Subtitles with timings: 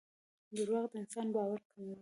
[0.55, 1.89] دراوغ دانسان باور کموي